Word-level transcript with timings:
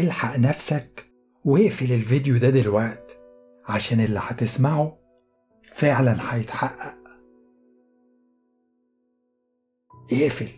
الحق 0.00 0.36
نفسك 0.36 1.10
واقفل 1.44 1.92
الفيديو 1.92 2.38
ده 2.38 2.50
دلوقت 2.50 3.18
عشان 3.68 4.00
اللي 4.00 4.20
هتسمعه 4.22 4.98
فعلا 5.62 6.34
هيتحقق. 6.34 6.98
اقفل. 10.12 10.48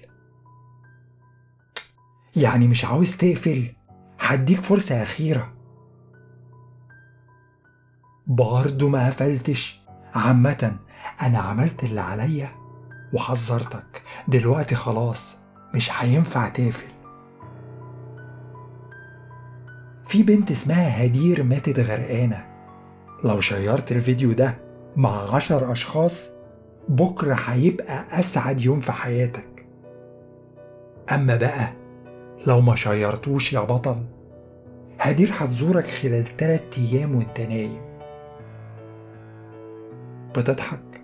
يعني 2.36 2.68
مش 2.68 2.84
عاوز 2.84 3.16
تقفل 3.16 3.66
هديك 4.20 4.60
فرصة 4.60 5.02
أخيرة. 5.02 5.54
برضه 8.26 8.88
ما 8.88 9.06
قفلتش. 9.06 9.80
عامة 10.14 10.76
أنا 11.22 11.38
عملت 11.38 11.84
اللي 11.84 12.00
عليا 12.00 12.50
وحذرتك. 13.14 14.02
دلوقتي 14.28 14.74
خلاص 14.74 15.36
مش 15.74 15.90
هينفع 15.92 16.48
تقفل. 16.48 16.99
في 20.10 20.22
بنت 20.22 20.50
اسمها 20.50 21.04
هدير 21.04 21.42
ماتت 21.42 21.80
غرقانة. 21.80 22.46
لو 23.24 23.40
شيرت 23.40 23.92
الفيديو 23.92 24.32
ده 24.32 24.58
مع 24.96 25.34
عشر 25.34 25.72
أشخاص 25.72 26.30
بكرة 26.88 27.34
هيبقى 27.34 28.04
أسعد 28.20 28.60
يوم 28.60 28.80
في 28.80 28.92
حياتك. 28.92 29.66
أما 31.12 31.36
بقى 31.36 31.72
لو 32.46 32.60
ما 32.60 32.76
شيرتوش 32.76 33.52
يا 33.52 33.60
بطل 33.60 33.96
هدير 35.00 35.30
هتزورك 35.38 35.86
خلال 35.86 36.36
تلات 36.36 36.78
أيام 36.78 37.14
وأنت 37.14 37.40
نايم. 37.40 37.80
بتضحك؟ 40.36 41.02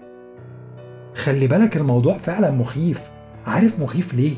خلي 1.14 1.46
بالك 1.46 1.76
الموضوع 1.76 2.18
فعلا 2.18 2.50
مخيف. 2.50 3.10
عارف 3.46 3.80
مخيف 3.80 4.14
ليه؟ 4.14 4.36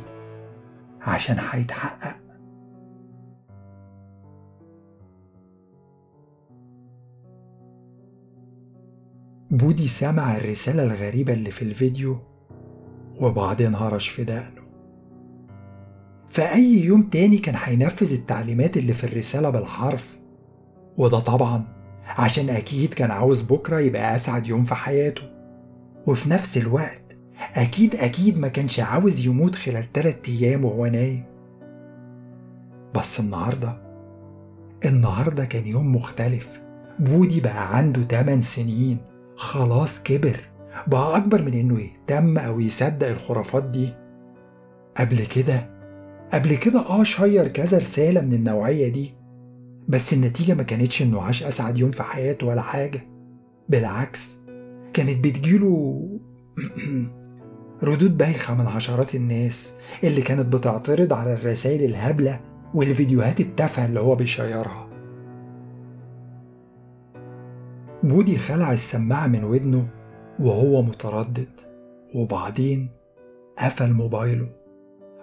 عشان 1.01 1.37
هيتحقق 1.51 2.17
بودي 9.51 9.89
سمع 9.89 10.37
الرسالة 10.37 10.83
الغريبة 10.83 11.33
اللي 11.33 11.51
في 11.51 11.63
الفيديو 11.63 12.19
وبعدين 13.21 13.75
هرش 13.75 14.09
في 14.09 14.25
دقنه. 14.25 14.63
في 16.29 16.43
أي 16.43 16.85
يوم 16.85 17.03
تاني 17.03 17.39
كان 17.39 17.55
هينفذ 17.65 18.13
التعليمات 18.13 18.77
اللي 18.77 18.93
في 18.93 19.05
الرسالة 19.05 19.51
بالحرف. 19.51 20.17
وده 20.97 21.19
طبعا 21.19 21.65
عشان 22.07 22.51
أكيد 22.51 22.95
كان 22.95 23.11
عاوز 23.11 23.43
بكرة 23.43 23.81
يبقى 23.81 24.17
أسعد 24.17 24.47
يوم 24.47 24.65
في 24.65 24.75
حياته. 24.75 25.23
وفي 26.07 26.31
نفس 26.31 26.57
الوقت 26.59 27.03
أكيد 27.55 27.95
أكيد 27.95 28.39
ما 28.39 28.49
كانش 28.49 28.81
عاوز 28.81 29.27
يموت 29.27 29.55
خلال 29.55 29.93
تلات 29.93 30.29
أيام 30.29 30.65
وهو 30.65 30.87
نايم. 30.87 31.25
بس 32.95 33.21
النهاردة 33.21 33.83
النهاردة 34.85 35.45
كان 35.45 35.67
يوم 35.67 35.97
مختلف. 35.97 36.61
بودي 36.99 37.41
بقى 37.41 37.77
عنده 37.77 38.03
8 38.03 38.43
سنين. 38.43 38.99
خلاص 39.39 40.03
كبر. 40.03 40.41
بقى 40.87 41.17
أكبر 41.17 41.43
من 41.43 41.55
إنه 41.55 41.81
يهتم 41.81 42.39
أو 42.39 42.61
يصدق 42.61 43.09
الخرافات 43.09 43.65
دي. 43.65 43.89
قبل 44.97 45.27
كده 45.27 45.71
قبل 46.33 46.55
كده 46.55 46.81
آه 46.81 47.05
شير 47.05 47.49
كذا 47.49 47.79
رسالة 47.79 48.21
من 48.21 48.33
النوعية 48.33 48.89
دي 48.89 49.15
بس 49.89 50.13
النتيجة 50.13 50.55
ما 50.55 50.63
كانتش 50.63 51.03
إنه 51.03 51.23
عاش 51.23 51.43
أسعد 51.43 51.79
يوم 51.79 51.91
في 51.91 52.03
حياته 52.03 52.47
ولا 52.47 52.63
حاجة. 52.63 53.09
بالعكس 53.69 54.37
كانت 54.95 55.25
بتجيله 55.25 56.03
ردود 57.83 58.19
بايخة 58.19 58.55
من 58.55 58.67
عشرات 58.67 59.15
الناس 59.15 59.75
اللي 60.05 60.23
كانت 60.23 60.55
بتعترض 60.55 61.13
على 61.13 61.35
الرسائل 61.35 61.85
الهبلة 61.85 62.41
والفيديوهات 62.75 63.41
التافهة 63.41 63.87
اللي 63.87 64.01
هو 64.01 64.15
بيشيرها. 64.15 64.88
بودي 68.09 68.39
خلع 68.39 68.73
السماعة 68.73 69.27
من 69.27 69.45
ودنه 69.45 69.89
وهو 70.41 70.83
متردد. 70.83 71.49
وبعدين 72.15 72.89
قفل 73.59 73.93
موبايله. 73.93 74.49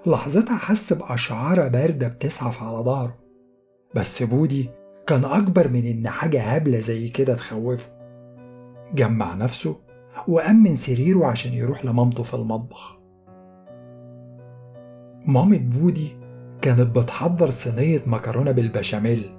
لحظتها 0.05 0.57
حس 0.57 0.93
بقشعريرة 0.93 1.67
باردة 1.67 2.07
بتزحف 2.07 2.63
على 2.63 2.77
ظهره. 2.77 3.17
بس 3.95 4.23
بودي 4.23 4.69
كان 5.07 5.25
أكبر 5.25 5.67
من 5.67 5.85
إن 5.85 6.07
حاجة 6.07 6.41
هبلة 6.41 6.79
زي 6.79 7.09
كده 7.09 7.35
تخوفه. 7.35 7.89
جمع 8.93 9.35
نفسه 9.35 9.75
وقام 10.27 10.63
من 10.63 10.75
سريره 10.75 11.25
عشان 11.25 11.53
يروح 11.53 11.85
لمامته 11.85 12.23
في 12.23 12.33
المطبخ. 12.33 12.97
مامة 15.27 15.59
بودي 15.59 16.17
كانت 16.61 16.97
بتحضر 16.97 17.49
صينية 17.49 18.01
مكرونة 18.05 18.51
بالبشاميل. 18.51 19.37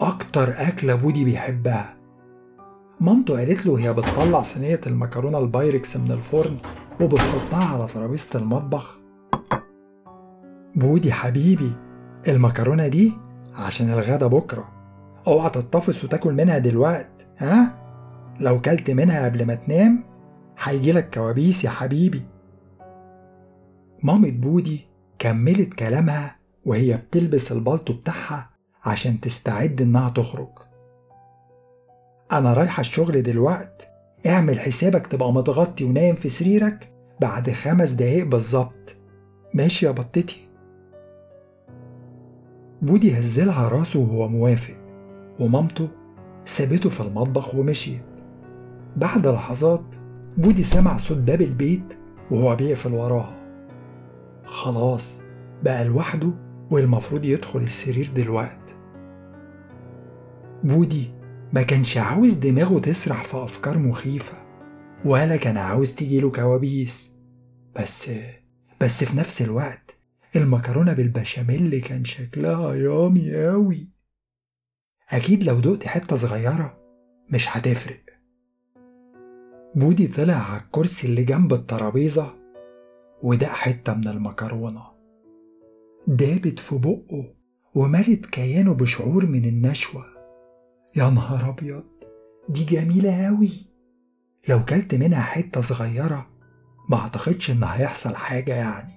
أكتر 0.00 0.48
أكلة 0.50 0.94
بودي 0.94 1.24
بيحبها. 1.24 1.97
مامته 3.00 3.36
قالت 3.38 3.66
له 3.66 3.78
هي 3.78 3.92
بتطلع 3.92 4.42
صينية 4.42 4.80
المكرونة 4.86 5.38
البايركس 5.38 5.96
من 5.96 6.12
الفرن 6.12 6.56
وبتحطها 7.00 7.64
على 7.64 7.86
ترابيزة 7.86 8.38
المطبخ. 8.38 8.98
بودي 10.76 11.12
حبيبي 11.12 11.72
المكرونة 12.28 12.88
دي 12.88 13.12
عشان 13.54 13.90
الغدا 13.90 14.26
بكرة. 14.26 14.68
اوعى 15.26 15.50
تتطفس 15.50 16.04
وتاكل 16.04 16.32
منها 16.32 16.58
دلوقت 16.58 17.26
ها؟ 17.38 17.78
لو 18.40 18.60
كلت 18.60 18.90
منها 18.90 19.24
قبل 19.24 19.46
ما 19.46 19.54
تنام 19.54 20.04
هيجيلك 20.62 21.14
كوابيس 21.14 21.64
يا 21.64 21.70
حبيبي. 21.70 22.22
مامة 24.02 24.30
بودي 24.30 24.86
كملت 25.18 25.74
كلامها 25.74 26.36
وهي 26.64 26.96
بتلبس 26.96 27.52
البلطو 27.52 27.92
بتاعها 27.92 28.50
عشان 28.84 29.20
تستعد 29.20 29.82
إنها 29.82 30.08
تخرج. 30.08 30.67
أنا 32.32 32.54
رايحة 32.54 32.80
الشغل 32.80 33.22
دلوقت. 33.22 33.88
اعمل 34.26 34.60
حسابك 34.60 35.06
تبقى 35.06 35.32
متغطي 35.32 35.84
ونايم 35.84 36.14
في 36.14 36.28
سريرك 36.28 36.92
بعد 37.20 37.50
خمس 37.50 37.90
دقايق 37.90 38.26
بالظبط. 38.26 38.96
ماشي 39.54 39.86
يا 39.86 39.90
بطتي. 39.90 40.48
بودي 42.82 43.18
هزلها 43.18 43.68
راسه 43.68 44.00
وهو 44.00 44.28
موافق 44.28 44.74
ومامته 45.40 45.88
سابته 46.44 46.90
في 46.90 47.00
المطبخ 47.00 47.54
ومشيت. 47.54 48.02
بعد 48.96 49.26
لحظات 49.26 49.94
بودي 50.36 50.62
سمع 50.62 50.96
صوت 50.96 51.18
باب 51.18 51.42
البيت 51.42 51.94
وهو 52.30 52.56
بيقفل 52.56 52.92
وراها. 52.92 53.34
خلاص 54.44 55.22
بقى 55.62 55.84
لوحده 55.84 56.30
والمفروض 56.70 57.24
يدخل 57.24 57.58
السرير 57.58 58.10
دلوقت. 58.16 58.76
بودي 60.64 61.17
ما 61.52 61.62
كانش 61.62 61.96
عاوز 61.96 62.32
دماغه 62.32 62.78
تسرح 62.78 63.24
في 63.24 63.36
أفكار 63.36 63.78
مخيفة 63.78 64.34
ولا 65.04 65.36
كان 65.36 65.56
عاوز 65.56 65.94
تجيله 65.94 66.30
كوابيس. 66.30 67.16
بس 67.76 68.10
بس 68.80 69.04
في 69.04 69.16
نفس 69.16 69.42
الوقت 69.42 69.96
المكرونة 70.36 70.92
بالبشاميل 70.92 71.80
كان 71.80 72.04
شكلها 72.04 72.74
yummy 72.74 73.48
أوي. 73.48 73.88
أكيد 75.10 75.44
لو 75.44 75.60
دقت 75.60 75.86
حتة 75.86 76.16
صغيرة 76.16 76.78
مش 77.30 77.56
هتفرق. 77.56 78.00
بودي 79.74 80.06
طلع 80.06 80.34
على 80.34 80.60
الكرسي 80.62 81.06
اللي 81.06 81.24
جنب 81.24 81.52
الترابيزة 81.52 82.34
ودق 83.22 83.48
حتة 83.48 83.94
من 83.94 84.08
المكرونة. 84.08 84.82
دابت 86.06 86.58
في 86.58 86.78
بقه 86.78 87.34
وملت 87.74 88.26
كيانه 88.26 88.74
بشعور 88.74 89.26
من 89.26 89.44
النشوة. 89.44 90.17
يا 90.96 91.10
نهار 91.10 91.50
أبيض 91.50 91.84
دي 92.48 92.64
جميلة 92.64 93.28
أوي. 93.28 93.50
لو 94.48 94.64
كلت 94.64 94.94
منها 94.94 95.20
حتة 95.20 95.60
صغيرة 95.60 96.26
ما 96.88 96.96
أعتقدش 96.98 97.50
إن 97.50 97.64
هيحصل 97.64 98.16
حاجة 98.16 98.54
يعني. 98.54 98.92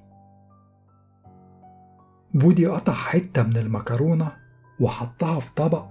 بودي 2.33 2.67
قطع 2.67 2.93
حتة 2.93 3.43
من 3.43 3.57
المكرونة 3.57 4.31
وحطها 4.79 5.39
في 5.39 5.53
طبق 5.55 5.85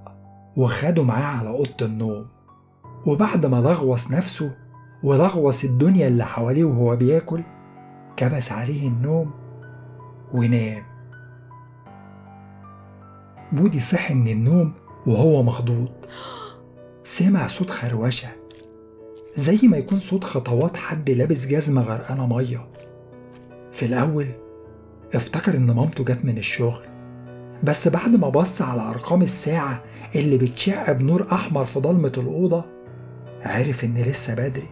وخده 0.56 1.02
معاه 1.04 1.38
على 1.38 1.48
أوضة 1.48 1.86
النوم. 1.86 2.26
وبعد 3.06 3.46
ما 3.46 3.56
لغوص 3.56 4.10
نفسه 4.10 4.56
ولغوص 5.02 5.64
الدنيا 5.64 6.08
اللي 6.08 6.24
حواليه 6.24 6.64
وهو 6.64 6.96
بياكل 6.96 7.42
كبس 8.16 8.52
عليه 8.52 8.88
النوم 8.88 9.30
ونام. 10.34 10.82
بودي 13.52 13.80
صحي 13.80 14.14
من 14.14 14.28
النوم 14.28 14.72
وهو 15.06 15.42
مخضوض. 15.42 15.92
سمع 17.04 17.46
صوت 17.46 17.70
خروشة. 17.70 18.28
زي 19.36 19.58
ما 19.62 19.76
يكون 19.76 19.98
صوت 19.98 20.24
خطوات 20.24 20.76
حد 20.76 21.10
لابس 21.10 21.46
جزمة 21.46 21.82
غرقانة 21.82 22.26
مية. 22.26 22.68
في 23.72 23.86
الأول 23.86 24.26
افتكر 25.14 25.56
إن 25.56 25.70
مامته 25.70 26.04
جت 26.04 26.24
من 26.24 26.38
الشغل. 26.38 26.82
بس 27.64 27.88
بعد 27.88 28.08
ما 28.10 28.28
بص 28.28 28.62
على 28.62 28.82
أرقام 28.82 29.22
الساعة 29.22 29.84
اللي 30.14 30.38
بتشع 30.38 30.92
بنور 30.92 31.26
أحمر 31.32 31.64
في 31.64 31.80
ضلمة 31.80 32.12
الأوضة 32.16 32.64
عرف 33.42 33.84
إن 33.84 33.94
لسه 33.94 34.34
بدري. 34.34 34.68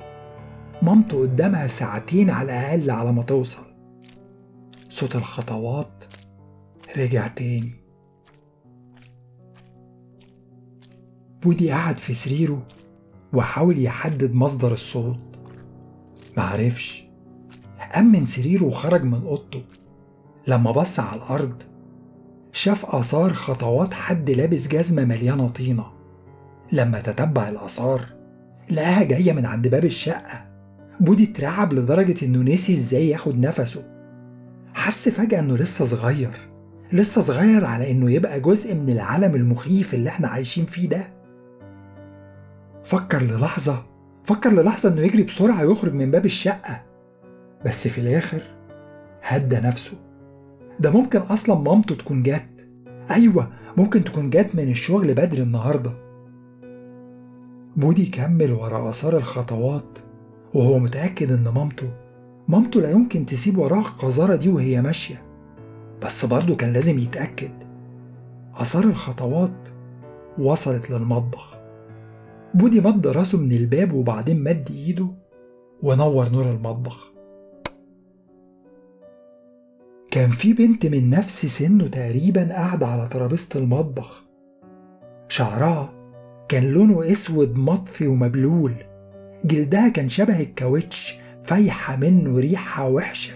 مامته 0.83 1.21
قدامها 1.21 1.67
ساعتين 1.67 2.31
على 2.31 2.53
الأقل 2.53 2.91
على 2.91 3.13
ما 3.13 3.23
توصل. 3.23 3.67
صوت 4.91 5.17
الخطوات 5.17 6.05
رجع 6.97 7.27
تاني. 7.27 7.78
بودي 11.43 11.70
قعد 11.73 11.96
في 11.96 12.14
سريره 12.14 12.67
وحاول 13.32 13.79
يحدد 13.79 14.35
مصدر 14.35 14.73
الصوت. 14.73 15.19
معرفش 16.37 17.05
قام 17.94 18.12
من 18.12 18.26
سريره 18.26 18.64
وخرج 18.64 19.02
من 19.05 19.23
أوضته. 19.23 19.62
لما 20.46 20.70
بص 20.70 21.00
على 21.00 21.17
الأرض 21.17 21.62
شاف 22.52 22.87
آثار 22.87 23.32
خطوات 23.32 23.94
حد 23.94 24.31
لابس 24.31 24.69
جزمة 24.69 25.05
مليانة 25.05 25.49
طينة. 25.49 25.87
لما 26.73 27.00
تتبع 27.00 27.49
الآثار 27.49 28.06
لقاها 28.70 29.02
جاية 29.02 29.32
من 29.32 29.46
عند 29.46 29.69
باب 29.69 29.85
الشقة. 29.85 30.49
بودي 31.00 31.25
اترعب 31.25 31.73
لدرجة 31.73 32.25
إنه 32.25 32.52
نسي 32.52 32.73
إزاي 32.73 33.08
ياخد 33.08 33.38
نفسه. 33.38 33.85
حس 34.75 35.08
فجأة 35.08 35.40
إنه 35.40 35.56
لسه 35.56 35.85
صغير. 35.85 36.31
لسه 36.93 37.20
صغير 37.20 37.64
على 37.64 37.90
إنه 37.90 38.11
يبقى 38.11 38.40
جزء 38.40 38.75
من 38.75 38.90
العالم 38.90 39.35
المخيف 39.35 39.94
اللي 39.94 40.08
إحنا 40.08 40.29
عايشين 40.29 40.67
فيه 40.67 40.88
ده. 40.88 41.18
فكر 42.88 43.23
للحظة 43.23 43.85
فكر 44.25 44.52
للحظة 44.52 44.88
إنه 44.88 45.00
يجري 45.00 45.23
بسرعة 45.23 45.62
يخرج 45.62 45.94
من 45.94 46.11
باب 46.11 46.26
الشقة. 46.26 46.82
بس 47.64 47.88
في 47.88 48.00
الآخر 48.00 48.43
هدى 49.23 49.56
نفسه. 49.56 49.96
ده 50.81 50.90
ممكن 50.90 51.19
أصلا 51.19 51.58
مامته 51.58 51.94
تكون 51.94 52.23
جت. 52.23 52.69
أيوة 53.11 53.50
ممكن 53.76 54.05
تكون 54.05 54.31
جت 54.31 54.50
من 54.55 54.70
الشغل 54.70 55.14
بدري 55.14 55.43
النهاردة. 55.43 55.93
بودي 57.76 58.06
كمل 58.06 58.52
ورا 58.52 58.90
آثار 58.90 59.17
الخطوات 59.17 59.99
وهو 60.55 60.79
متأكد 60.79 61.32
إن 61.32 61.49
مامته 61.49 61.90
مامته 62.49 62.81
لا 62.81 62.90
يمكن 62.90 63.26
تسيب 63.26 63.58
وراها 63.58 63.81
القذارة 63.81 64.37
دي 64.37 64.49
وهي 64.49 64.82
ماشية. 64.82 65.23
بس 66.02 66.25
برضه 66.25 66.56
كان 66.56 66.73
لازم 66.73 66.99
يتأكد. 66.99 67.52
آثار 68.55 68.85
الخطوات 68.85 69.69
وصلت 70.38 70.90
للمطبخ. 70.90 71.58
بودي 72.59 72.81
مد 72.81 73.07
راسه 73.07 73.39
من 73.39 73.53
الباب 73.53 73.93
وبعدين 73.93 74.43
مد 74.43 74.69
ايده 74.71 75.07
ونور 75.83 76.29
نور 76.29 76.51
المطبخ. 76.51 77.13
كان 80.11 80.29
في 80.29 80.53
بنت 80.53 80.87
من 80.87 81.11
نفس 81.11 81.47
سنه 81.47 81.87
تقريبا 81.87 82.53
قاعدة 82.53 82.87
على 82.87 83.09
ترابيزة 83.09 83.49
المطبخ. 83.57 84.25
شعرها 85.29 85.93
كان 86.49 86.65
لونه 86.73 87.13
أسود 87.13 87.57
مطفي 87.57 88.07
ومبلول. 88.07 88.73
جلدها 89.45 89.89
كان 89.89 90.09
شبه 90.09 90.41
الكاوتش 90.41 91.19
فايحة 91.43 91.97
منه 91.97 92.39
ريحة 92.39 92.89
وحشة. 92.89 93.35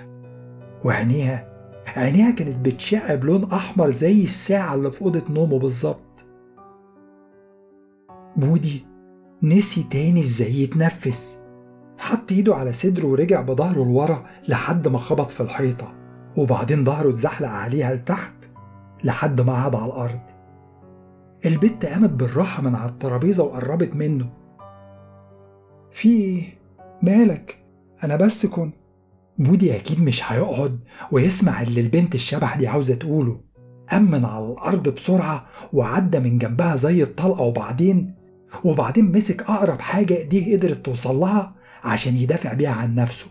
وعينيها 0.85 1.49
عينيها 1.97 2.31
كانت 2.31 2.67
بتشع 2.67 3.15
بلون 3.15 3.45
أحمر 3.45 3.91
زي 3.91 4.23
الساعة 4.23 4.75
اللي 4.75 4.91
في 4.91 5.03
أوضة 5.03 5.23
نومه 5.31 5.59
بالظبط. 5.59 6.25
بودي 8.37 8.92
نسي 9.43 9.83
تاني 9.91 10.21
إزاي 10.21 10.63
يتنفس 10.63 11.39
حط 11.99 12.33
إيده 12.33 12.55
على 12.55 12.73
صدره 12.73 13.07
ورجع 13.07 13.41
بظهره 13.41 13.85
لورا 13.85 14.27
لحد 14.49 14.89
ما 14.89 14.99
خبط 14.99 15.31
في 15.31 15.41
الحيطة 15.41 15.95
وبعدين 16.37 16.85
ظهره 16.85 17.11
اتزحلق 17.11 17.49
عليها 17.49 17.95
لتحت 17.95 18.33
لحد 19.05 19.41
ما 19.41 19.53
قعد 19.53 19.75
على 19.75 19.87
الأرض 19.87 20.21
البت 21.47 21.87
قامت 21.87 22.11
بالراحة 22.11 22.63
من 22.63 22.75
على 22.75 22.91
الترابيزة 22.91 23.45
وقربت 23.45 23.95
منه 23.97 24.27
في 25.93 26.09
إيه؟ 26.09 26.59
مالك؟ 27.03 27.65
أنا 28.05 28.17
بس 28.17 28.47
كنت 28.47 28.75
بودي 29.39 29.77
أكيد 29.77 30.01
مش 30.03 30.33
هيقعد 30.33 30.81
ويسمع 31.13 31.63
اللي 31.63 31.81
البنت 31.81 32.15
الشبح 32.15 32.57
دي 32.57 32.69
عاوزة 32.69 32.95
تقوله 32.95 33.41
قام 33.91 34.11
من 34.11 34.25
على 34.25 34.45
الأرض 34.47 34.89
بسرعة 34.89 35.47
وعدى 35.73 36.19
من 36.21 36.39
جنبها 36.39 36.77
زي 36.77 37.03
الطلقة 37.03 37.43
وبعدين 37.43 38.15
وبعدين 38.65 39.13
مسك 39.13 39.43
أقرب 39.43 39.81
حاجة 39.81 40.17
إيديه 40.17 40.57
قدرت 40.57 40.85
توصل 40.85 41.17
لها 41.17 41.53
عشان 41.85 42.17
يدافع 42.17 42.53
بيها 42.53 42.73
عن 42.73 42.95
نفسه. 42.95 43.27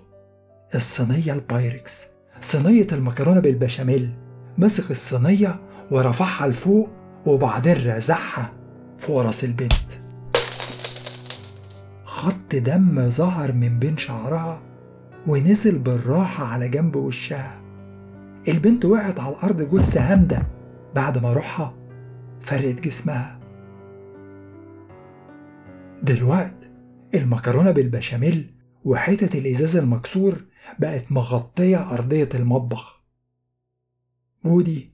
الصينية 0.75 1.33
البايركس. 1.33 2.07
صينية 2.41 2.87
المكرونة 2.91 3.39
بالبشاميل. 3.39 4.09
مسك 4.57 4.91
الصينية 4.91 5.59
ورفعها 5.91 6.47
لفوق 6.47 6.89
وبعدين 7.25 7.95
رزعها 7.95 8.53
فوق 8.97 9.21
راس 9.21 9.43
البنت. 9.43 9.73
خط 12.05 12.55
دم 12.55 13.09
ظهر 13.09 13.51
من 13.51 13.79
بين 13.79 13.97
شعرها 13.97 14.61
ونزل 15.27 15.77
بالراحة 15.77 16.45
على 16.45 16.69
جنب 16.69 16.95
وشها. 16.95 17.61
البنت 18.47 18.85
وقعت 18.85 19.19
على 19.19 19.35
الأرض 19.35 19.75
جثة 19.75 20.13
هامدة. 20.13 20.43
بعد 20.95 21.17
ما 21.17 21.33
روحها 21.33 21.73
فرقت 22.41 22.81
جسمها. 22.81 23.40
دلوقت 26.03 26.69
المكرونة 27.15 27.71
بالبشاميل 27.71 28.51
وحتة 28.85 29.37
الإزاز 29.39 29.75
المكسور 29.75 30.35
بقت 30.79 31.11
مغطية 31.11 31.91
أرضية 31.93 32.29
المطبخ. 32.35 33.01
بودي 34.43 34.91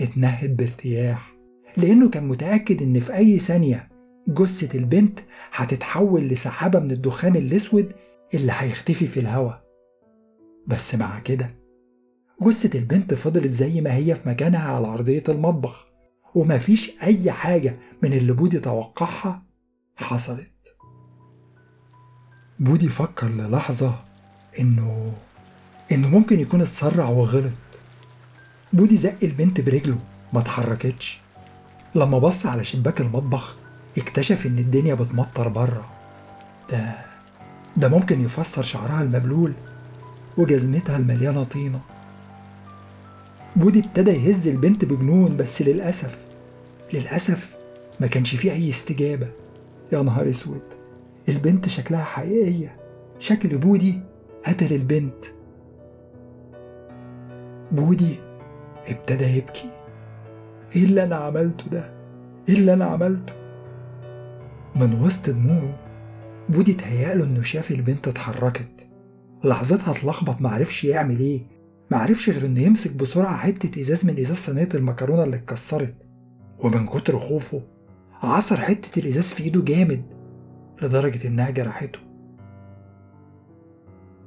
اتنهد 0.00 0.56
بارتياح 0.56 1.32
لأنه 1.76 2.10
كان 2.10 2.28
متأكد 2.28 2.82
إن 2.82 3.00
في 3.00 3.16
أي 3.16 3.38
ثانية 3.38 3.88
جثة 4.28 4.78
البنت 4.78 5.20
هتتحول 5.52 6.28
لسحابة 6.28 6.78
من 6.78 6.90
الدخان 6.90 7.36
الأسود 7.36 7.92
اللي 8.34 8.52
هيختفي 8.56 9.06
في 9.06 9.20
الهواء 9.20 9.64
بس 10.66 10.94
مع 10.94 11.18
كده 11.18 11.50
جثة 12.42 12.78
البنت 12.78 13.14
فضلت 13.14 13.46
زي 13.46 13.80
ما 13.80 13.94
هي 13.94 14.14
في 14.14 14.28
مكانها 14.28 14.72
على 14.72 14.86
أرضية 14.86 15.22
المطبخ 15.28 15.86
ومفيش 16.34 16.92
أي 17.02 17.32
حاجة 17.32 17.76
من 18.02 18.12
اللي 18.12 18.32
بودي 18.32 18.60
توقعها 18.60 19.47
حصلت. 19.98 20.50
بودي 22.58 22.88
فكر 22.88 23.28
للحظة 23.28 23.94
إنه 24.60 25.12
إنه 25.92 26.08
ممكن 26.08 26.40
يكون 26.40 26.60
اتسرع 26.60 27.08
وغلط. 27.08 27.52
بودي 28.72 28.96
زق 28.96 29.16
البنت 29.22 29.60
برجله 29.60 29.98
ما 30.32 30.40
اتحركتش. 30.40 31.20
لما 31.94 32.18
بص 32.18 32.46
على 32.46 32.64
شباك 32.64 33.00
المطبخ 33.00 33.56
اكتشف 33.98 34.46
إن 34.46 34.58
الدنيا 34.58 34.94
بتمطر 34.94 35.48
بره. 35.48 35.90
ده 36.70 36.94
ده 37.76 37.88
ممكن 37.88 38.24
يفسر 38.24 38.62
شعرها 38.62 39.02
المبلول 39.02 39.52
وجزمتها 40.36 40.96
المليانة 40.96 41.44
طينة. 41.44 41.80
بودي 43.56 43.78
ابتدى 43.80 44.10
يهز 44.10 44.48
البنت 44.48 44.84
بجنون 44.84 45.36
بس 45.36 45.62
للأسف 45.62 46.18
للأسف 46.92 47.56
ما 48.00 48.06
كانش 48.06 48.34
فيه 48.34 48.52
أي 48.52 48.68
استجابة. 48.70 49.28
يا 49.92 50.02
نهار 50.02 50.30
أسود. 50.30 50.62
البنت 51.28 51.68
شكلها 51.68 52.04
حقيقية. 52.04 52.76
شكل 53.18 53.58
بودي 53.58 54.00
قتل 54.46 54.74
البنت. 54.74 55.24
بودي 57.72 58.16
ابتدى 58.86 59.24
يبكي. 59.24 59.70
إيه 60.76 60.84
اللي 60.84 61.02
أنا 61.02 61.16
عملته 61.16 61.70
ده؟ 61.70 61.90
إيه 62.48 62.54
اللي 62.54 62.72
أنا 62.74 62.84
عملته؟ 62.84 63.32
من 64.76 65.02
وسط 65.02 65.30
دموعه 65.30 65.78
بودي 66.48 66.72
تهيأله 66.74 67.24
إنه 67.24 67.42
شاف 67.42 67.70
البنت 67.70 68.08
اتحركت. 68.08 68.86
لحظتها 69.44 69.90
اتلخبط 69.90 70.40
معرفش 70.40 70.84
يعمل 70.84 71.18
إيه. 71.18 71.42
معرفش 71.90 72.30
غير 72.30 72.46
إنه 72.46 72.60
يمسك 72.60 72.96
بسرعة 72.96 73.36
حتة 73.36 73.80
إزاز 73.80 74.06
من 74.06 74.18
إزاز 74.18 74.36
صينية 74.36 74.68
المكرونة 74.74 75.24
اللي 75.24 75.36
اتكسرت. 75.36 75.94
ومن 76.58 76.86
كتر 76.86 77.18
خوفه 77.18 77.62
عصر 78.22 78.56
حتة 78.56 79.00
الإزاز 79.00 79.24
في 79.24 79.42
إيده 79.42 79.62
جامد 79.62 80.02
لدرجة 80.82 81.28
إنها 81.28 81.50
جرحته. 81.50 81.98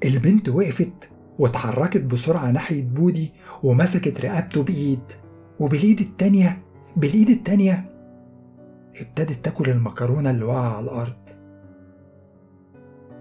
البنت 0.06 0.50
وقفت 0.50 1.10
واتحركت 1.40 2.02
بسرعة 2.02 2.52
ناحية 2.52 2.84
بودي 2.84 3.34
ومسكت 3.64 4.26
رقبته 4.26 4.64
بإيد 4.64 5.04
وبالإيد 5.60 6.00
التانية 6.00 6.62
بالإيد 6.96 7.30
التانية 7.30 7.86
ابتدت 9.02 9.46
تاكل 9.46 9.70
المكرونة 9.70 10.30
اللي 10.32 10.46
واقعة 10.46 10.78
على 10.78 10.84
الأرض. 10.84 11.18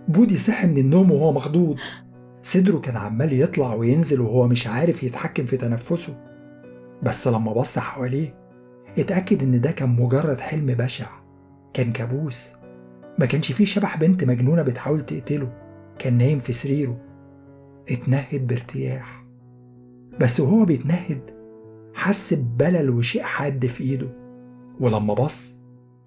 بودي 0.08 0.38
صحي 0.38 0.66
من 0.66 0.78
النوم 0.78 1.10
وهو 1.10 1.32
مخضوض. 1.32 1.76
صدره 2.42 2.78
كان 2.78 2.96
عمال 2.96 3.40
يطلع 3.40 3.74
وينزل 3.74 4.20
وهو 4.20 4.48
مش 4.48 4.66
عارف 4.66 5.02
يتحكم 5.02 5.44
في 5.44 5.56
تنفسه. 5.56 6.24
بس 7.02 7.28
لما 7.28 7.52
بص 7.52 7.78
حواليه 7.78 8.39
اتأكد 8.98 9.42
إن 9.42 9.60
ده 9.60 9.70
كان 9.70 9.88
مجرد 9.88 10.40
حلم 10.40 10.66
بشع. 10.66 11.06
كان 11.74 11.92
كابوس. 11.92 12.52
ما 13.18 13.26
كانش 13.26 13.52
فيه 13.52 13.64
شبح 13.64 13.96
بنت 13.96 14.24
مجنونة 14.24 14.62
بتحاول 14.62 15.06
تقتله. 15.06 15.52
كان 15.98 16.18
نايم 16.18 16.38
في 16.38 16.52
سريره. 16.52 17.00
اتنهد 17.90 18.46
بارتياح. 18.46 19.24
بس 20.20 20.40
وهو 20.40 20.64
بيتنهد 20.64 21.20
حس 21.94 22.34
ببلل 22.34 22.90
وشيء 22.90 23.22
حاد 23.22 23.66
في 23.66 23.84
إيده. 23.84 24.08
ولما 24.80 25.14
بص 25.14 25.54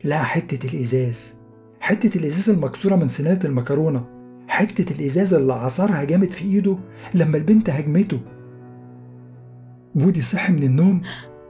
لقى 0.05 0.25
حتة 0.25 0.67
الإزاز. 0.67 1.33
حتة 1.79 2.17
الإزاز 2.17 2.49
المكسورة 2.49 2.95
من 2.95 3.07
صينية 3.07 3.39
المكرونة. 3.45 4.05
حتة 4.47 4.95
الإزاز 4.99 5.33
اللي 5.33 5.53
عصرها 5.53 6.03
جامد 6.03 6.31
في 6.31 6.45
إيده 6.45 6.77
لما 7.13 7.37
البنت 7.37 7.69
هجمته. 7.69 8.19
بودي 9.95 10.21
صحي 10.21 10.53
من 10.53 10.63
النوم 10.63 11.01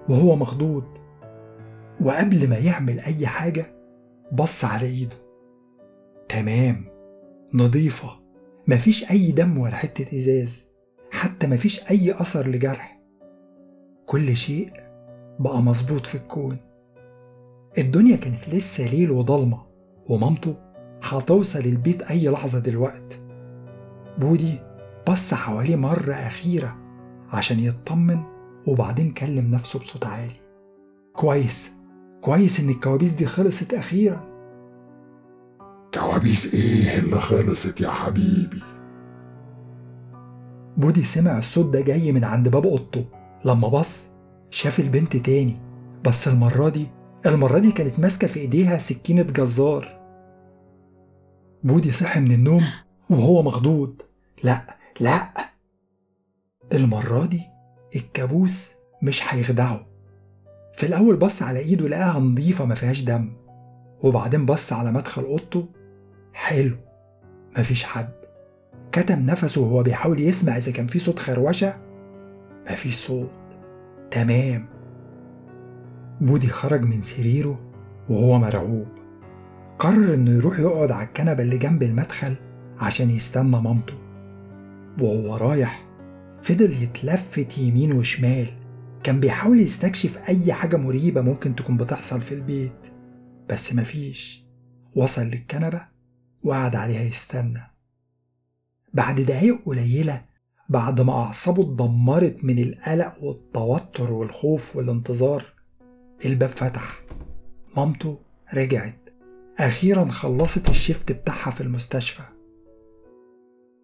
وهو 0.09 0.35
مخضوض. 0.35 1.02
وقبل 2.03 2.49
ما 2.49 2.57
يعمل 2.57 2.99
أي 2.99 3.27
حاجة 3.27 3.65
بص 4.31 4.65
على 4.65 4.85
إيده. 4.85 5.15
تمام 6.29 6.85
نظيفة 7.53 8.09
مفيش 8.67 9.11
أي 9.11 9.31
دم 9.31 9.57
ولا 9.57 9.75
حتة 9.75 10.17
إزاز 10.19 10.67
حتى 11.11 11.47
مفيش 11.47 11.91
أي 11.91 12.21
أثر 12.21 12.47
لجرح. 12.47 12.99
كل 14.05 14.37
شيء 14.37 14.71
بقى 15.39 15.61
مظبوط 15.61 16.05
في 16.05 16.15
الكون. 16.15 16.57
الدنيا 17.77 18.15
كانت 18.15 18.49
لسه 18.49 18.87
ليل 18.87 19.11
وضلمة 19.11 19.61
ومامته 20.09 20.55
هتوصل 21.03 21.59
البيت 21.59 22.01
أي 22.01 22.29
لحظة 22.29 22.59
دلوقت. 22.59 23.19
بودي 24.17 24.59
بص 25.09 25.33
حواليه 25.33 25.75
مرة 25.75 26.13
أخيرة 26.13 26.77
عشان 27.29 27.59
يطمن 27.59 28.23
وبعدين 28.67 29.11
كلم 29.11 29.51
نفسه 29.51 29.79
بصوت 29.79 30.05
عالي. 30.05 30.33
كويس. 31.13 31.82
كويس 32.23 32.59
إن 32.59 32.69
الكوابيس 32.69 33.11
دي 33.11 33.25
خلصت 33.25 33.73
أخيرا. 33.73 34.23
كوابيس 35.93 36.53
إيه 36.53 36.99
اللي 36.99 37.19
خلصت 37.19 37.81
يا 37.81 37.89
حبيبي؟ 37.89 38.61
بودي 40.77 41.03
سمع 41.03 41.37
الصوت 41.37 41.73
ده 41.73 41.81
جاي 41.81 42.11
من 42.11 42.23
عند 42.23 42.49
باب 42.49 42.67
أوضته. 42.67 43.05
لما 43.45 43.67
بص 43.67 44.07
شاف 44.49 44.79
البنت 44.79 45.17
تاني. 45.17 45.57
بس 46.03 46.27
المرة 46.27 46.69
دي 46.69 46.87
المرة 47.25 47.59
دي 47.59 47.71
كانت 47.71 47.99
ماسكة 47.99 48.27
في 48.27 48.39
إيديها 48.39 48.77
سكينة 48.77 49.23
جزار. 49.23 49.99
بودي 51.63 51.91
صحي 51.91 52.19
من 52.19 52.31
النوم 52.31 52.63
وهو 53.09 53.41
مخضوض. 53.41 54.01
لا 54.43 54.77
لا. 54.99 55.33
المرة 56.73 57.25
دي 57.25 57.41
الكابوس 57.95 58.71
مش 59.01 59.33
هيخدعه. 59.33 59.92
في 60.73 60.85
الأول 60.85 61.15
بص 61.15 61.41
على 61.41 61.59
إيده 61.59 61.87
لقاها 61.87 62.19
نظيفة 62.19 62.65
ما 62.65 62.75
فيهاش 62.75 63.01
دم 63.01 63.33
وبعدين 64.01 64.45
بص 64.45 64.73
على 64.73 64.91
مدخل 64.91 65.23
أوضته 65.23 65.69
حلو 66.33 66.75
مفيش 67.57 67.83
حد. 67.83 68.09
كتم 68.91 69.19
نفسه 69.19 69.61
وهو 69.61 69.83
بيحاول 69.83 70.19
يسمع 70.19 70.57
إذا 70.57 70.71
كان 70.71 70.87
في 70.87 70.99
صوت 70.99 71.19
خروشة 71.19 71.73
مفيش 72.71 72.95
صوت. 72.95 73.31
تمام. 74.11 74.65
بودي 76.21 76.47
خرج 76.47 76.81
من 76.81 77.01
سريره 77.01 77.59
وهو 78.09 78.39
مرعوب. 78.39 78.87
قرر 79.79 80.13
إنه 80.13 80.31
يروح 80.31 80.59
يقعد 80.59 80.91
على 80.91 81.07
الكنبة 81.07 81.43
اللي 81.43 81.57
جنب 81.57 81.83
المدخل 81.83 82.35
عشان 82.79 83.09
يستنى 83.09 83.61
مامته. 83.61 83.93
وهو 85.01 85.35
رايح 85.35 85.85
فضل 86.41 86.83
يتلفت 86.83 87.57
يمين 87.57 87.91
وشمال. 87.91 88.47
كان 89.03 89.19
بيحاول 89.19 89.59
يستكشف 89.59 90.29
أي 90.29 90.53
حاجة 90.53 90.77
مريبة 90.77 91.21
ممكن 91.21 91.55
تكون 91.55 91.77
بتحصل 91.77 92.21
في 92.21 92.35
البيت 92.35 92.93
بس 93.49 93.73
مفيش. 93.73 94.43
وصل 94.95 95.21
للكنبة 95.21 95.81
وقعد 96.43 96.75
عليها 96.75 97.01
يستنى. 97.01 97.61
بعد 98.93 99.21
دقايق 99.21 99.65
قليلة 99.65 100.25
بعد 100.69 101.01
ما 101.01 101.13
أعصابه 101.13 101.63
اتدمرت 101.63 102.43
من 102.43 102.59
القلق 102.59 103.23
والتوتر 103.23 104.13
والخوف 104.13 104.75
والانتظار 104.75 105.45
الباب 106.25 106.49
فتح. 106.49 107.01
مامته 107.77 108.19
رجعت. 108.53 109.09
أخيرا 109.59 110.05
خلصت 110.09 110.69
ال 110.69 110.76
shift 110.76 111.11
بتاعها 111.11 111.51
في 111.51 111.61
المستشفى. 111.61 112.23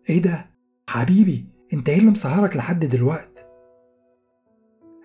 إيه 0.10 0.22
ده؟ 0.22 0.46
حبيبي 0.90 1.46
أنت 1.74 1.90
إيه 1.90 2.00
اللي 2.00 2.12
مسهرك 2.12 2.56
لحد 2.56 2.86
دلوقت؟ 2.86 3.49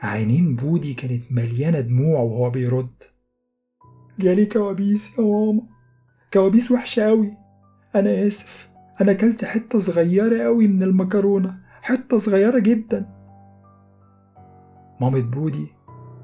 عينين 0.03 0.57
بودي 0.57 0.95
كانت 0.95 1.23
مليانة 1.33 1.81
دموع 1.81 2.21
وهو 2.21 2.51
بيرد. 2.51 3.03
جالي 4.19 4.47
كوابيس 4.47 5.19
يا 5.19 5.25
ماما. 5.25 5.63
كوابيس 6.33 6.71
وحشة 6.71 7.09
أوي. 7.09 7.37
أنا 7.95 8.27
آسف. 8.27 8.71
أنا 9.01 9.13
أكلت 9.13 9.45
حتة 9.45 9.79
صغيرة 9.79 10.47
أوي 10.47 10.67
من 10.67 10.83
المكرونة. 10.83 11.59
حتة 11.83 12.19
صغيرة 12.19 12.59
جدا. 12.59 13.07
مامة 15.01 15.23
بودي 15.23 15.67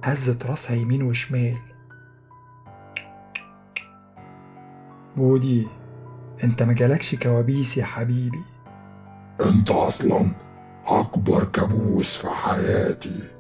هزت 0.03 0.47
راسها 0.47 0.77
يمين 0.77 1.03
وشمال. 1.03 1.59
بودي 5.17 5.67
أنت 6.45 6.63
مجالكش 6.63 7.15
كوابيس 7.15 7.77
يا 7.77 7.85
حبيبي. 7.85 8.43
أنت 9.41 9.71
أصلا 9.71 10.27
أكبر 10.87 11.45
كابوس 11.45 12.17
في 12.17 12.29
حياتي. 12.29 13.40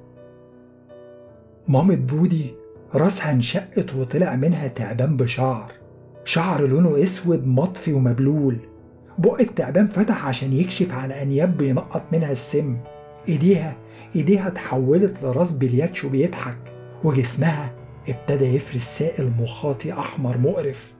مامة 1.68 1.96
بودي 1.96 2.54
راسها 2.94 3.32
انشقت 3.32 3.94
وطلع 3.94 4.36
منها 4.36 4.68
تعبان 4.68 5.16
بشعر. 5.16 5.72
شعر 6.24 6.66
لونه 6.66 7.02
أسود 7.02 7.46
مطفي 7.46 7.92
ومبلول. 7.92 8.58
بق 9.18 9.40
التعبان 9.40 9.86
فتح 9.86 10.26
عشان 10.26 10.52
يكشف 10.52 10.92
على 10.92 11.22
أنياب 11.22 11.56
بينقط 11.56 12.02
منها 12.12 12.32
السم. 12.32 12.78
إيديها 13.28 13.76
إيديها 14.16 14.48
اتحولت 14.48 15.22
لراس 15.22 15.52
بلياتشو 15.52 16.08
بيضحك 16.08 16.58
وجسمها 17.04 17.74
ابتدى 18.08 18.44
يفرز 18.44 18.82
سائل 18.82 19.32
مخاطي 19.40 19.92
أحمر 19.92 20.38
مقرف. 20.38 20.92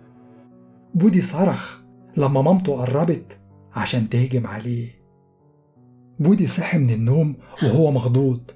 بودي 0.95 1.23
صرخ 1.23 1.81
لما 2.17 2.43
مامته 2.43 2.77
قربت 2.77 3.39
عشان 3.73 4.09
تهجم 4.09 4.47
عليه. 4.47 4.89
بودي 6.19 6.47
صحي 6.47 6.79
من 6.79 6.91
النوم 6.91 7.37
وهو 7.63 7.91
مخضوض. 7.91 8.51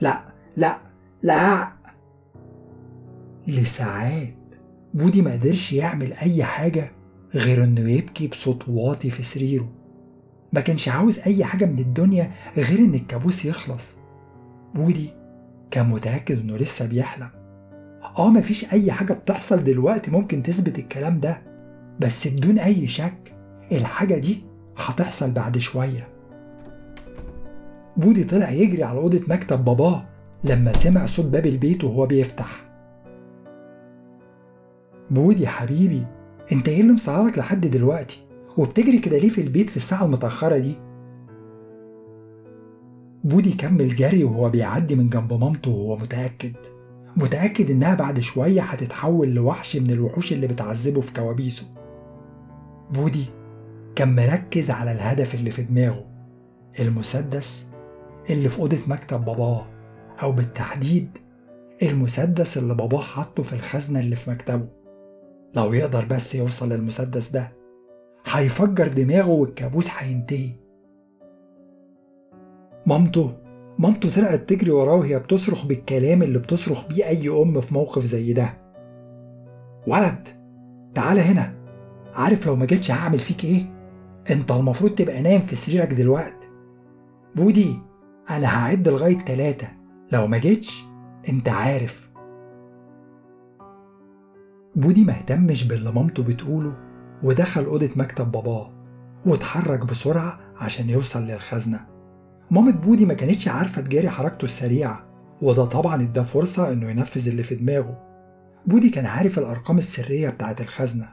لا 0.00 0.20
لا 0.56 0.87
لا. 1.22 1.68
لساعات. 3.46 4.34
بودي 4.94 5.22
ما 5.22 5.32
قدرش 5.32 5.72
يعمل 5.72 6.12
أي 6.12 6.44
حاجة 6.44 6.92
غير 7.34 7.64
إنه 7.64 7.90
يبكي 7.90 8.28
بصوت 8.28 8.68
واطي 8.68 9.10
في 9.10 9.22
سريره. 9.22 9.68
ما 10.52 10.60
كانش 10.60 10.88
عاوز 10.88 11.18
أي 11.18 11.44
حاجة 11.44 11.64
من 11.64 11.78
الدنيا 11.78 12.32
غير 12.56 12.78
إن 12.78 12.94
الكابوس 12.94 13.44
يخلص. 13.44 13.96
بودي 14.74 15.10
كان 15.70 15.88
متأكد 15.88 16.40
إنه 16.40 16.56
لسه 16.56 16.86
بيحلم. 16.86 17.28
آه 18.18 18.30
مفيش 18.30 18.72
أي 18.72 18.92
حاجة 18.92 19.12
بتحصل 19.12 19.64
دلوقتي 19.64 20.10
ممكن 20.10 20.42
تثبت 20.42 20.78
الكلام 20.78 21.20
ده. 21.20 21.42
بس 22.00 22.28
بدون 22.28 22.58
أي 22.58 22.86
شك 22.86 23.34
الحاجة 23.72 24.14
دي 24.14 24.44
هتحصل 24.76 25.30
بعد 25.30 25.58
شوية. 25.58 26.08
بودي 27.96 28.24
طلع 28.24 28.50
يجري 28.50 28.82
على 28.82 28.98
أوضة 28.98 29.20
مكتب 29.28 29.64
باباه. 29.64 30.04
لما 30.44 30.72
سمع 30.72 31.06
صوت 31.06 31.26
باب 31.26 31.46
البيت 31.46 31.84
وهو 31.84 32.06
بيفتح. 32.06 32.64
بودي 35.10 35.46
حبيبي 35.46 36.02
أنت 36.52 36.68
إيه 36.68 36.80
اللي 36.80 36.92
مسهرك 36.92 37.38
لحد 37.38 37.66
دلوقتي؟ 37.66 38.26
وبتجري 38.56 38.98
كده 38.98 39.18
ليه 39.18 39.28
في 39.28 39.40
البيت 39.40 39.70
في 39.70 39.76
الساعة 39.76 40.04
المتأخرة 40.04 40.58
دي؟ 40.58 40.74
بودي 43.24 43.52
كمل 43.52 43.96
جري 43.96 44.24
وهو 44.24 44.50
بيعدي 44.50 44.94
من 44.94 45.08
جنب 45.08 45.32
مامته 45.32 45.70
وهو 45.70 45.96
متأكد. 45.96 46.56
متأكد 47.16 47.70
إنها 47.70 47.94
بعد 47.94 48.20
شوية 48.20 48.62
هتتحول 48.62 49.28
لوحش 49.28 49.76
من 49.76 49.90
الوحوش 49.90 50.32
اللي 50.32 50.46
بتعذبه 50.46 51.00
في 51.00 51.12
كوابيسه. 51.14 51.66
بودي 52.90 53.24
كان 53.96 54.16
مركز 54.16 54.70
على 54.70 54.92
الهدف 54.92 55.34
اللي 55.34 55.50
في 55.50 55.62
دماغه 55.62 56.04
المسدس 56.80 57.66
اللي 58.30 58.48
في 58.48 58.58
أوضة 58.58 58.78
مكتب 58.86 59.24
باباه. 59.24 59.77
أو 60.22 60.32
بالتحديد 60.32 61.18
المسدس 61.82 62.58
اللي 62.58 62.74
باباه 62.74 63.00
حطه 63.00 63.42
في 63.42 63.52
الخزنة 63.52 64.00
اللي 64.00 64.16
في 64.16 64.30
مكتبه. 64.30 64.68
لو 65.56 65.72
يقدر 65.72 66.04
بس 66.10 66.34
يوصل 66.34 66.72
للمسدس 66.72 67.30
ده 67.30 67.52
هيفجر 68.26 68.88
دماغه 68.88 69.28
والكابوس 69.30 69.88
هينتهي. 69.98 70.50
مامته 72.86 73.32
مامته 73.78 74.10
طلعت 74.14 74.40
تجري 74.48 74.70
وراه 74.70 74.94
وهي 74.94 75.18
بتصرخ 75.18 75.66
بالكلام 75.66 76.22
اللي 76.22 76.38
بتصرخ 76.38 76.88
بيه 76.88 77.04
أي 77.08 77.28
أم 77.28 77.60
في 77.60 77.74
موقف 77.74 78.04
زي 78.04 78.32
ده. 78.32 78.48
ولد 79.86 80.28
تعالى 80.94 81.20
هنا. 81.20 81.54
عارف 82.14 82.46
لو 82.46 82.56
ما 82.56 82.66
جيتش 82.66 82.90
هعمل 82.90 83.18
فيك 83.18 83.44
إيه؟ 83.44 83.62
أنت 84.30 84.50
المفروض 84.50 84.94
تبقى 84.94 85.22
نايم 85.22 85.40
في 85.40 85.56
سريرك 85.56 85.94
دلوقتي 85.94 86.48
بودي 87.36 87.78
أنا 88.30 88.46
هعد 88.58 88.88
لغاية 88.88 89.24
تلاتة. 89.24 89.68
لو 90.12 90.26
ما 90.26 90.38
جيتش 90.38 90.84
انت 91.28 91.48
عارف. 91.48 92.08
بودي 94.76 95.04
مهتمش 95.04 95.64
باللي 95.68 95.92
مامته 95.92 96.22
بتقوله 96.22 96.76
ودخل 97.22 97.64
أوضة 97.64 97.90
مكتب 97.96 98.32
باباه 98.32 98.72
واتحرك 99.26 99.84
بسرعة 99.84 100.40
عشان 100.56 100.90
يوصل 100.90 101.22
للخزنة. 101.22 101.86
مامة 102.50 102.72
بودي 102.80 103.06
ما 103.06 103.14
كانتش 103.14 103.48
عارفة 103.48 103.82
تجاري 103.82 104.08
حركته 104.08 104.44
السريعة 104.44 105.08
وده 105.42 105.64
طبعا 105.64 106.02
اداه 106.02 106.22
فرصة 106.22 106.72
إنه 106.72 106.90
ينفذ 106.90 107.28
اللي 107.28 107.42
في 107.42 107.54
دماغه. 107.54 108.02
بودي 108.66 108.90
كان 108.90 109.06
عارف 109.06 109.38
الأرقام 109.38 109.78
السرية 109.78 110.30
بتاعة 110.30 110.56
الخزنة 110.60 111.08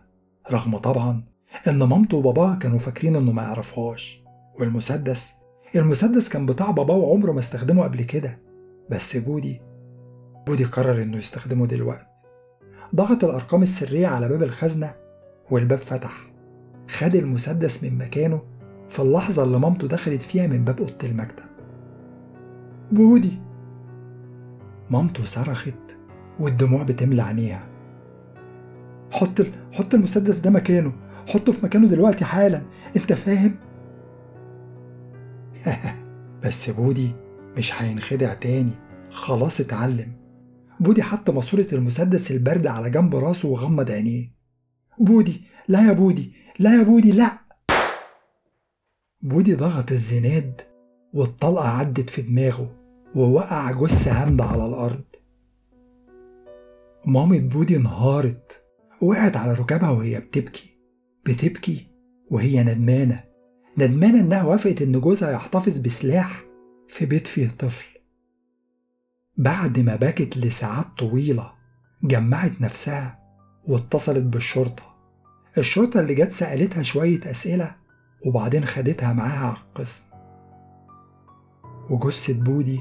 رغم 0.52 0.78
طبعا 0.78 1.24
إن 1.68 1.84
مامته 1.84 2.18
وباباه 2.18 2.56
كانوا 2.56 2.80
فاكرين 2.80 3.16
إنه 3.16 3.32
ما 3.32 3.44
يعرفهاش. 3.44 4.24
والمسدس 4.60 5.34
المسدس 5.76 6.30
كان 6.30 6.46
بتاع 6.46 6.72
باباه 6.72 6.96
وعمره 6.96 7.32
ما 7.32 7.40
استخدمه 7.40 7.84
قبل 7.84 8.02
كده. 8.04 8.45
بس 8.90 9.18
بودي 9.18 9.62
بودي 10.48 10.64
قرر 10.64 11.02
إنه 11.02 11.18
يستخدمه 11.18 11.68
دلوقتي. 11.68 12.06
ضغط 12.96 13.24
الأرقام 13.24 13.62
السرية 13.62 14.08
على 14.08 14.30
باب 14.30 14.44
الخزنة 14.44 14.96
والباب 15.52 15.80
فتح. 15.80 16.12
خد 16.90 17.16
المسدس 17.16 17.84
من 17.84 17.98
مكانه 17.98 18.42
في 18.90 19.00
اللحظة 19.00 19.44
اللي 19.44 19.60
مامته 19.60 19.88
دخلت 19.88 20.22
فيها 20.22 20.48
من 20.48 20.66
باب 20.66 20.80
أوضة 20.80 20.96
المكتب. 21.04 21.46
بودي! 22.92 23.40
مامته 24.90 25.26
صرخت 25.26 25.98
والدموع 26.40 26.84
بتملى 26.84 27.22
عينيها. 27.22 27.68
حط 29.12 29.40
ال... 29.40 29.48
حط 29.72 29.94
المسدس 29.94 30.38
ده 30.38 30.50
مكانه. 30.50 30.94
حطه 31.28 31.52
في 31.52 31.66
مكانه 31.66 31.88
دلوقتي 31.88 32.26
حالا. 32.26 32.62
أنت 32.96 33.14
فاهم؟ 33.14 33.56
بس 36.44 36.70
بودي 36.70 37.12
مش 37.58 37.82
هينخدع 37.82 38.34
تاني. 38.34 38.74
خلاص 39.12 39.60
اتعلم. 39.62 40.12
بودي 40.80 41.04
حط 41.04 41.30
ماسورة 41.30 41.68
المسدس 41.74 42.32
البارد 42.32 42.68
على 42.68 42.90
جنب 42.90 43.16
راسه 43.16 43.50
وغمض 43.50 43.92
عينيه. 43.92 44.36
بودي 45.00 45.42
لا 45.68 45.88
يا 45.88 45.94
بودي 45.94 46.34
لا 46.60 46.78
يا 46.78 46.84
بودي 46.84 47.12
لا! 47.12 47.32
بودي 49.22 49.54
ضغط 49.54 49.92
الزناد 49.92 50.62
والطلقة 51.14 51.68
عدت 51.68 52.10
في 52.10 52.22
دماغه 52.22 52.76
ووقع 53.16 53.72
جثة 53.72 54.12
هامدة 54.12 54.44
على 54.44 54.66
الأرض. 54.66 55.04
مامة 57.06 57.40
بودي 57.40 57.78
انهارت. 57.78 58.62
وقعت 59.02 59.38
على 59.38 59.54
ركابها 59.54 59.90
وهي 59.90 60.20
بتبكي. 60.20 60.80
بتبكي 61.26 61.88
وهي 62.32 62.64
ندمانة. 62.64 63.24
ندمانة 63.78 64.20
إنها 64.20 64.44
وافقت 64.44 64.82
إن 64.82 65.02
جوزها 65.02 65.32
يحتفظ 65.32 65.80
بسلاح. 65.80 66.45
في 66.90 67.06
بيت 67.06 67.28
فيه 67.28 67.50
طفل. 67.50 68.00
بعد 69.38 69.80
ما 69.80 69.96
بكت 69.96 70.38
لساعات 70.38 70.86
طويلة 70.98 71.52
جمعت 72.04 72.62
نفسها 72.62 73.20
واتصلت 73.68 74.24
بالشرطة. 74.24 74.84
الشرطة 75.58 76.00
اللي 76.00 76.16
جت 76.16 76.32
سألتها 76.32 76.84
شوية 76.84 77.32
أسئلة 77.32 77.76
وبعدين 78.26 78.66
خدتها 78.66 79.14
معاها 79.14 79.48
على 79.48 79.58
القسم. 79.58 80.04
وجثة 81.90 82.44
بودي 82.44 82.80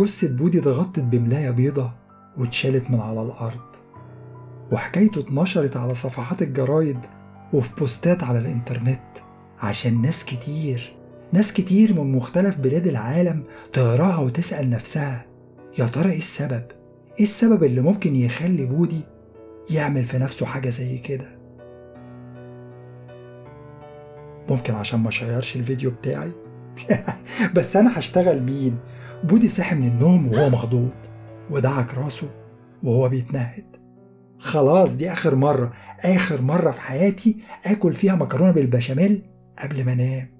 جثة 0.00 0.36
بودي 0.36 0.58
اتغطت 0.58 1.00
بملاية 1.00 1.50
بيضة 1.50 1.92
واتشالت 2.38 2.90
من 2.90 3.00
على 3.00 3.22
الأرض. 3.22 3.74
وحكايته 4.72 5.20
اتنشرت 5.20 5.76
على 5.76 5.94
صفحات 5.94 6.42
الجرايد 6.42 6.98
وفي 7.52 7.70
بوستات 7.78 8.24
على 8.24 8.38
الإنترنت 8.38 9.18
عشان 9.58 10.02
ناس 10.02 10.24
كتير 10.24 10.96
ناس 11.34 11.52
كتير 11.52 12.00
من 12.00 12.12
مختلف 12.12 12.56
بلاد 12.58 12.86
العالم 12.86 13.44
تقراها 13.72 14.18
وتسأل 14.18 14.70
نفسها 14.70 15.26
يا 15.78 15.86
ترى 15.86 16.10
إيه 16.10 16.18
السبب؟ 16.18 16.62
إيه 17.18 17.24
السبب 17.24 17.64
اللي 17.64 17.80
ممكن 17.80 18.16
يخلي 18.16 18.66
بودي 18.66 19.00
يعمل 19.70 20.04
في 20.04 20.18
نفسه 20.18 20.46
حاجة 20.46 20.68
زي 20.68 20.98
كده؟ 20.98 21.38
ممكن 24.48 24.74
عشان 24.74 25.00
ما 25.00 25.10
شيرش 25.10 25.56
الفيديو 25.56 25.90
بتاعي 25.90 26.32
بس 27.56 27.76
أنا 27.76 27.98
هشتغل 27.98 28.42
مين؟ 28.42 28.78
بودي 29.24 29.48
صحي 29.48 29.74
من 29.74 29.88
النوم 29.88 30.28
وهو 30.28 30.50
مخضوض 30.50 30.94
ودعك 31.50 31.94
راسه 31.94 32.30
وهو 32.82 33.08
بيتنهد 33.08 33.76
خلاص 34.38 34.96
دي 34.96 35.12
آخر 35.12 35.34
مرة 35.34 35.72
آخر 36.00 36.42
مرة 36.42 36.70
في 36.70 36.80
حياتي 36.80 37.36
آكل 37.66 37.92
فيها 37.92 38.14
مكرونة 38.14 38.50
بالبشاميل 38.50 39.22
قبل 39.58 39.84
ما 39.84 39.92
أنام 39.92 40.33